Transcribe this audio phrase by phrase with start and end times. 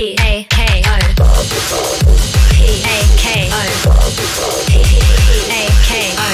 [0.00, 0.96] P A K O
[2.54, 3.60] P A K O
[4.66, 4.72] P
[5.50, 6.24] A K O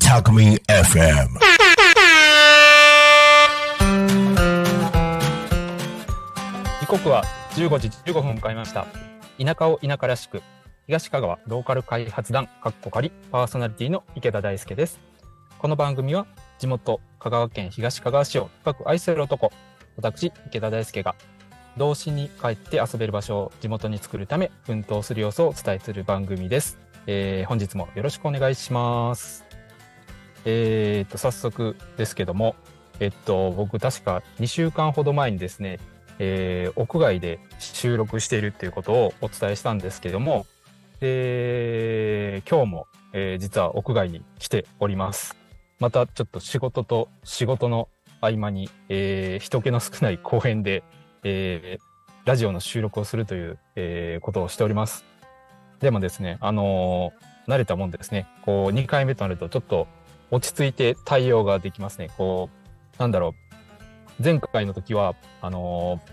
[0.00, 1.36] Talkme FM.
[6.80, 7.24] 時刻は
[7.56, 8.86] 15時15分を迎えました。
[9.38, 10.42] 田舎を田舎らしく、
[10.86, 14.98] 東香川ローカル開発団かっこ仮パーソナリティの池田大輔です。
[15.58, 16.26] この番組は
[16.58, 19.52] 地元香川県東香川市を深く愛する男、
[19.98, 21.14] 私池田大輔が
[21.76, 26.78] 童心に帰って遊べる場所を地元に作るため奮闘する様子をお伝えする番組です。
[27.06, 29.44] えー本日もよろしくお願いします。
[30.44, 32.54] えー、と、早速ですけども、
[33.00, 35.78] えっと、僕確か2週間ほど前にですね、
[36.18, 40.46] えー屋外で収録しているっていうことをお伝えしたんですけども、
[41.00, 45.36] で、今日も、えー実は屋外に来ております。
[45.78, 47.88] またちょっと仕事と仕事の
[48.22, 50.82] 合間に、えー人気の少ない公園で、
[51.28, 51.82] えー
[52.24, 55.04] ラジオの収録をするという、えーことをしております。
[55.80, 59.86] でもですね、あのー慣れたもんでですね、こう2回目となるとちょっと
[60.32, 62.10] 落ち着いて対応ができますね。
[62.16, 62.48] こ
[62.96, 63.34] う、なんだろ
[64.20, 66.12] う、前回の時は、あのー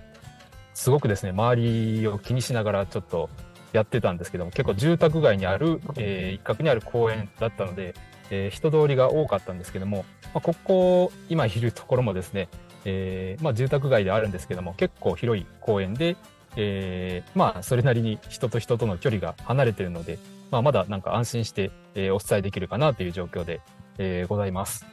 [0.76, 1.62] すごくですね、周
[2.00, 3.30] りを気にしながらちょっと
[3.72, 7.94] やってたんですけども、結構住宅街にある、えー一角にある公園だったので、
[8.30, 12.50] えー人通りが多かったんですけども、まあ、ここ、今いるところもですね、
[12.86, 16.16] えーまあ、住宅街であるんですけども、結構広い公園で、
[16.56, 20.20] えーまあ、それなりに人と人との距離が離れてるので、
[20.52, 23.62] まあ、まだなんか安心して、えーお伝えできるかなという状況で、
[23.98, 24.86] えございます。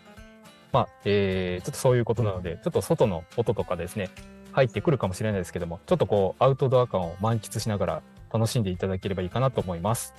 [0.72, 4.10] まあ、えーちょっとそういうことなので、ちょっと外の音とかですね、
[4.52, 8.02] 入ってくるかもしれないですけども、ちょっとこう、アウトドア感を満喫しながら
[8.32, 10.14] 楽しんでいただければいいかなと思います。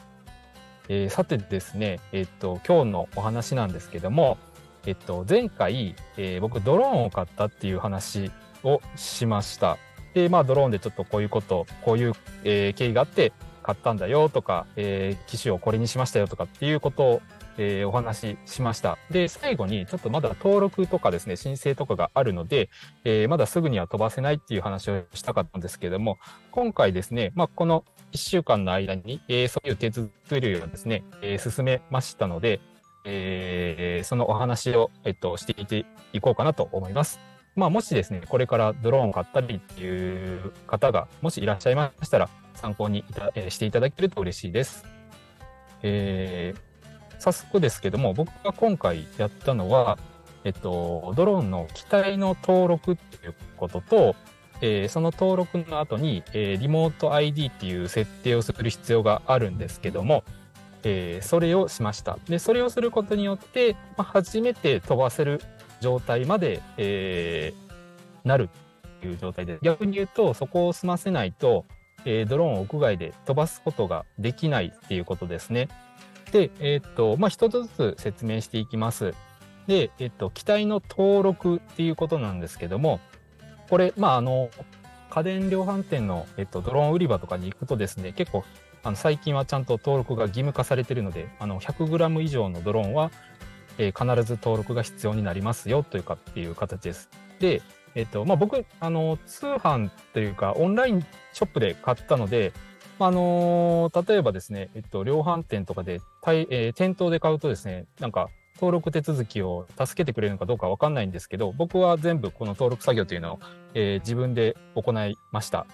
[0.89, 4.38] えーさてですね、えっと、今日のお話なんですけども、
[4.86, 8.32] えっと、前回、えー僕、ドローンを買ったっていう話
[8.64, 9.78] をしました。
[10.14, 13.32] で、まあ、ドローンでちょっとこういうこと、こういう、えー経緯があって
[13.64, 17.22] 買ったんだよとか、えー機種をこれにしましたよとかっていうことを、
[17.58, 18.98] えーお話ししました。
[19.11, 22.70] で、最後にちょっとまだ登録とかですね、申請とかがあるので、
[23.04, 26.17] えーまだすぐには飛ばせないっていう話をしたかったんですけれども、
[26.52, 32.60] 今回ですね、まあ、この1週間の間に、えーそういう手続きをですね、えー進めましたので、
[33.04, 37.20] えーそのお話を、えっと、していていこうかなと思います。
[37.56, 44.86] まあ、もしですね、これからドローンを買ったりっていう方が、もしいらっしゃいましたら、参考にいた、えーしていただけると嬉しいです。
[45.84, 46.72] えー
[47.20, 50.00] 早速ですけども、僕が今回やったのは、
[50.44, 54.16] えっと、ドローンの機体の登録っていうことと、
[54.61, 60.23] えーその登録の後に、えーリモート ID っていう設定をする必要があるんですけども、
[60.83, 62.17] えーそれをしました。
[62.27, 65.42] で、それをすることによって、まあ、初めて飛ばせる
[65.80, 67.71] 状態まで、えー
[68.23, 68.49] なる
[68.97, 71.65] っていう状態で、逆に言うと、そこを済ませないと、
[72.05, 75.69] えードローンを屋外で飛ばすことができないっていうことですね。
[76.31, 79.13] で、えーっと、まあ、一つずつ説明していきます。
[79.67, 82.99] で、えっと、機体の登録っていうことなんですけども、
[83.69, 84.49] これ、まあ、あの、
[85.09, 88.43] 家電量販店の、えっと、ドローン売り場とかに行くとですね、結構、
[88.83, 93.11] あの、最近はちゃんと登録が義務化されているので、あの、100g 以上のドローンは、
[93.77, 97.09] えー必ず登録が必要になりますよというかっていう形です。
[97.39, 97.61] で、
[97.95, 101.02] えっと、まあ、僕、あの、通販というか、オンライン
[101.33, 102.53] ショップで買ったので、
[102.99, 113.39] ああの例えばですね、えっと、量販店とかで、えー店頭で買うとですね、なんか、登録手続きを助けてくれるのかどうかわかんないんですけど、僕は全部この登録作業というのを、
[113.73, 115.65] えー自分で行いました。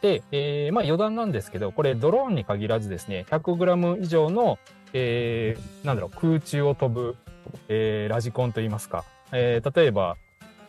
[0.00, 4.58] で、えーまあ余談なんですけど、これドローンに限らずですね、100g 以上の、
[4.92, 7.16] えーなんだろう、空中を飛ぶ、
[7.68, 10.16] えーラジコンといいますか、えー例えば、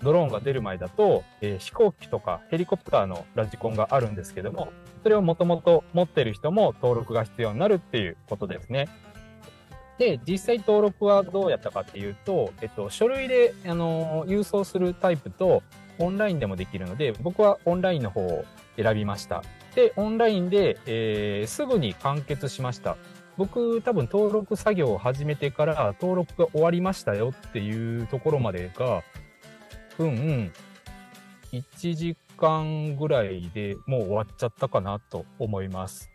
[0.01, 4.69] ドローンが出る前だと、えー飛行機とかヘリコプターのラジコンがあるんですけども、
[5.03, 8.89] それをもともと持ってる人も登録が必要になるっていうことですね。
[9.99, 15.61] で、実際登録はどうやったかっていうと、えっと、書類で、あの郵送するタイプと、
[15.99, 18.45] オンラインでもできるので、僕はオンラインの方を
[18.75, 19.43] 選びました。
[19.75, 22.97] で、オンラインで、えーすぐに完結しました。
[23.37, 29.03] 僕、多分登録作業を始めてから登録が終わりましたよっていうところまでが、
[29.97, 30.51] うん、
[31.51, 36.09] 1時間ぐらいでもう終わっちゃったかなと思います。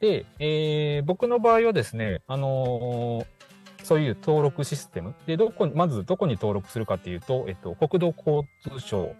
[0.00, 3.39] で、えー僕の場合はですね、あのー
[3.82, 9.14] そういう登録システムで、どこ、まずどこに登録するかっていうと、えっと、国土交通省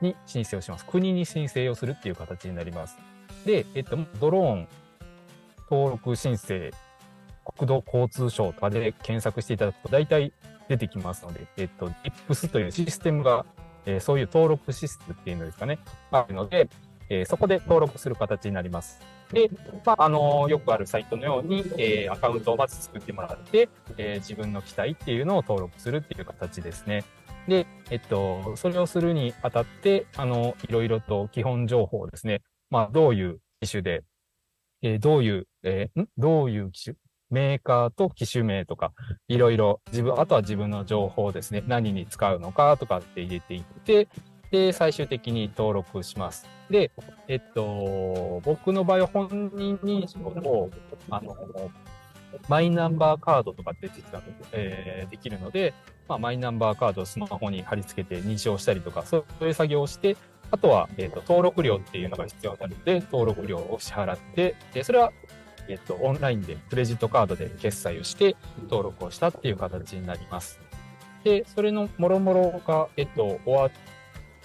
[0.00, 0.84] に申請をします。
[0.84, 2.98] 国に申請をするっていう形になります。
[3.44, 4.68] で、えっと、ドローン
[5.70, 6.70] 登録申請、
[7.44, 10.32] 国土交通省とかで検索していただくと大体
[10.68, 11.88] 出てきますので、えっと、
[12.28, 13.46] DIPS というシステムが、
[13.84, 15.78] えーそういう登録システムっていうのですかね、
[16.10, 16.68] あるので、
[17.08, 19.00] えーそこで登録する形になります。
[19.32, 19.50] で、
[19.84, 27.04] まあ、あのよくあるサイトのように、えーアカウントをまず作ってもらって、えー自分の機体っていうのを登録するっていう形ですね。
[27.48, 34.02] で、えっと、それをするにあたって、あの、いろいろと基本情報ですね、まあ、どういう機種で、
[34.82, 36.06] えどういう、えん？
[36.18, 36.96] どういう機種？
[37.30, 38.92] メーカーと機種名とか、
[39.28, 44.08] いろいろ自分、あとは自分の情報ですね、何に使うのかとかって入れていって、
[44.50, 46.46] で、最終的に登録します。
[46.70, 46.90] で、
[47.28, 50.70] えっと、僕の場合は本人認証と、
[51.10, 51.36] あの、
[52.48, 55.74] マイナンバーカードとかってできたので、えーできるので、
[56.08, 60.16] まあ、マイナンバーカードをスマホに貼り付けて認証したりとか、そういう作業をして、
[60.50, 65.12] あとは、えっと登録料っていうのが必要になるので、登録料を支払って、でそれは、
[65.68, 70.60] えっとオンラインでクレジットカードで決済をして登録をしたっていう形になります。
[71.24, 73.70] で、それのもろもろが、えっと、終わっ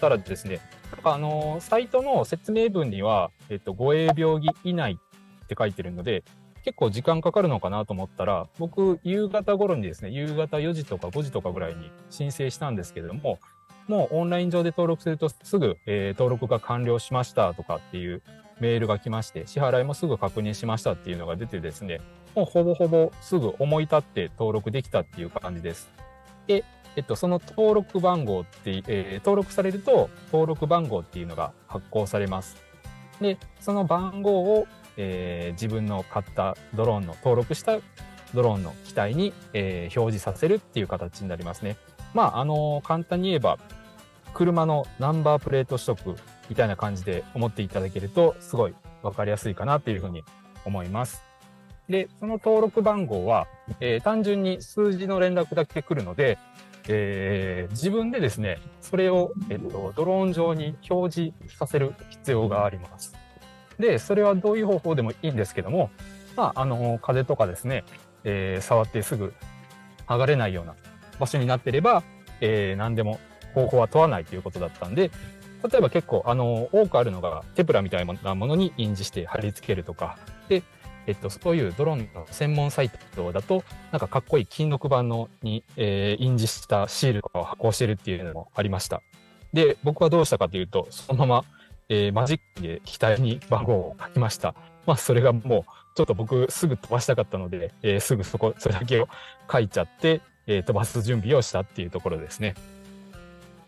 [0.01, 0.59] たらですね、
[1.03, 4.97] あのサイトの説明文には、えっと、5営業日以内
[5.43, 6.23] って書いてるので、
[6.63, 13.39] 結構時間かかるのかなと思ったら、僕、夕方頃にですね、夕方4時とか5時とかぐらいに申請したんですけれども、
[13.87, 18.21] もうオンライン上で登録するとすぐ、えー登録が完了しましたとかっていう
[18.59, 21.99] メールが来まして、支払いもすぐ確認しましたっていうのが出てですね、
[22.35, 25.89] もうほぼほぼすぐ思い立って登録できたっていう感じです。
[26.51, 26.65] で、
[26.97, 32.57] えっと、その登録番号って、えー登録されると、登録番号っていうのが発行されます。
[33.21, 34.67] で、その番号を、
[34.97, 37.77] えー自分の買ったドローンの、登録した
[38.33, 41.77] ドローンの機体に、えー表示させるっていう形になりますね。
[42.13, 43.57] まあ、あの簡単に言えば、
[44.33, 46.17] 車のナンバープレート取得
[46.49, 50.23] みたいな感じで思っていただけると、すごいわかりやすいかなっていうふうに
[50.65, 51.30] 思います。
[51.91, 53.47] で、その登録番号は、
[53.79, 56.37] えー単純に数字の連絡だけ来るので、
[56.87, 63.13] えー自分でですね、それを、えっと、ドローン上に表示させる必要があります。
[63.77, 65.89] で、それはどういう方法でもいいんですけども、
[66.35, 67.83] まあ、あの、風とかですね、
[68.23, 69.33] えー触ってすぐ
[70.07, 70.75] 剥がれないような
[71.19, 72.03] 場所になってれば、
[72.39, 73.19] えー何でも
[73.53, 75.11] 方法は問わないということだったんで、
[75.69, 80.17] 例えば結構、あの、多くあるのが、テプラみたいなものに印字して貼り付けるとか、
[80.49, 80.63] で、
[81.11, 89.01] えっと、そういうドローンの専門サイトだと、なんかかっこいい金属板のに、えー印字したシールとかを発行してるっていうのもありました。
[89.51, 91.45] で、僕はどうしたかというと、そのまま、
[91.89, 94.55] えーマジックで機体に番号を書きました。
[94.85, 99.09] まあ、それがもう、ちょっと僕すぐ飛ばしたかったので、えーすぐそこ、それだけを
[99.51, 102.55] 書いちゃって、えー飛ばす準備をしたっていうところですね。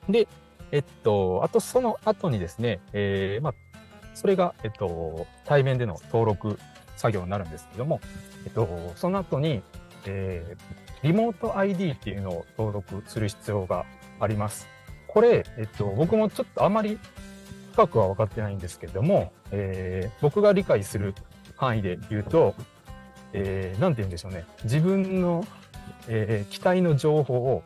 [0.07, 0.29] で、
[0.71, 3.53] えっと、あとその後にですね、えーまあ、
[4.13, 6.59] それが、えっと、対面での登録
[6.95, 7.99] 作業になるんですけども、
[8.45, 9.61] えっと、その後に、
[10.05, 13.85] えーリモート ID っていうのを登録する必要が
[14.21, 14.69] あります。
[15.05, 16.97] これ、えっと、僕もちょっとあまり
[17.73, 21.13] 深くは分かってないんですけれども、えー僕が理解する
[21.57, 22.55] 範囲で言うと、
[23.33, 24.45] えーなんて言うんでしょうね。
[24.63, 25.45] 自分の、
[26.07, 27.63] えー機体の情報を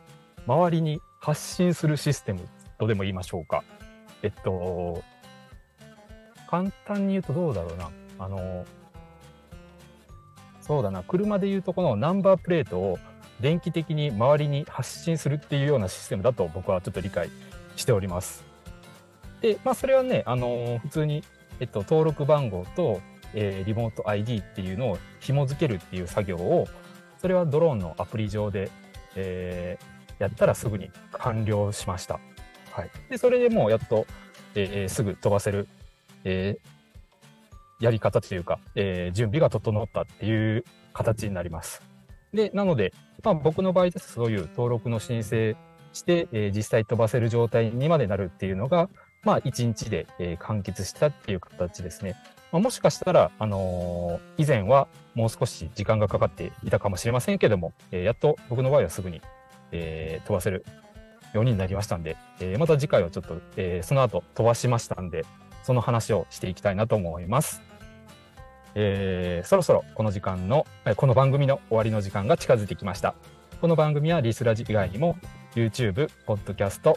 [0.48, 2.40] 周りに発信するシステム
[2.80, 3.62] とでも言いましょうか。
[4.22, 5.04] えっと、
[6.48, 7.90] 簡単に言うとどうだろうな。
[8.18, 8.64] あの、
[10.60, 11.02] そうだな。
[11.02, 12.98] 車で言うとこのナンバープレートを
[13.40, 17.30] 電気的に周りに発信するっていうようなシステムだと僕はちょっと理解
[17.76, 18.44] しております。
[19.40, 21.22] で、まあそれはね、あの普通に、
[21.60, 23.00] えっと、登録番号と、
[23.34, 26.66] えーリモート ID っていうのを紐付けるっていう作業を、
[27.18, 28.70] それはドローンのアプリ上で、
[29.16, 32.18] えーやったらすぐに完了しました。
[32.72, 32.90] はい。
[33.08, 34.04] で、それでもうやっと、
[34.56, 35.68] えーすぐ飛ばせる、
[36.28, 36.68] えー
[37.80, 41.80] やり方というか、えー準備が整ったっていう形になります。
[42.34, 42.92] で、なので、
[43.22, 45.56] まあ僕の場合ですそういう登録の申請
[45.92, 48.88] して、えー実際飛ばせる状態にまでなるっていうのが、
[49.24, 52.16] まあ1日で、えー完結したっていう形ですね。
[52.50, 59.22] まあ、もしかしたら、あのー以前はもう少し時間がかかっていたかもしれませんけども、えーやっと僕の場合はすぐに、
[59.70, 60.64] えー飛ばせる
[61.32, 65.24] ようになりましたんで、えーまた次回はちょっと、えーその後飛ばしましたんで、
[65.68, 67.60] その話をしていきたいなと思います。
[68.74, 73.14] えーそろそろこの時間の、この番組の終わりの時間が近づいてきました。
[73.60, 75.18] この番組はリスラジ以外にも
[75.54, 76.94] YouTube、Podcast、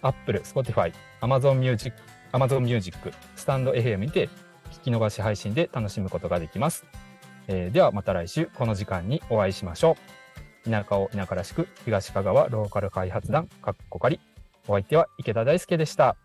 [0.00, 1.94] Apple、Spotify、Amazon Music、
[2.32, 4.30] Amazon Music、スタンド FM にて
[4.72, 6.86] 聞き逃し配信で楽しむことができます。
[7.48, 9.98] えーではまた来週この時間にお会いしましょ
[10.66, 10.70] う。
[10.70, 14.18] 田舎を田舎らしく東香川ローカル開発団かっこかり。
[14.66, 16.16] お相手は池田大輔でした。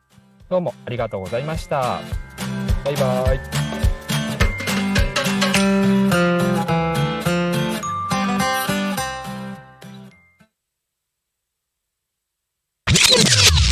[0.49, 2.01] どうもありがとうございました。
[2.83, 3.39] バイバイ。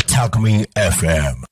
[0.08, 1.38] Talk Me FM.